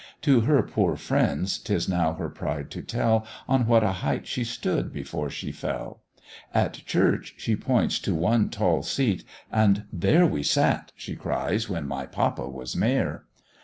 To 0.23 0.41
her 0.41 0.63
poor 0.63 0.95
friends 0.95 1.59
'tis 1.59 1.87
now 1.87 2.13
her 2.13 2.27
pride 2.27 2.71
to 2.71 2.81
tell, 2.81 3.23
On 3.47 3.67
what 3.67 3.83
a 3.83 3.91
height 4.01 4.25
she 4.25 4.43
stood 4.43 4.91
before 4.91 5.29
she 5.29 5.51
fell; 5.51 6.01
At 6.55 6.73
church 6.73 7.35
she 7.37 7.55
points 7.55 7.99
to 7.99 8.15
one 8.15 8.49
tall 8.49 8.81
seat, 8.81 9.23
and 9.51 9.83
"There 9.93 10.25
We 10.25 10.41
sat," 10.41 10.91
she 10.95 11.15
cries, 11.15 11.69
"when 11.69 11.87
my 11.87 12.07
papa 12.07 12.49
was 12.49 12.75
mayor." 12.75 13.27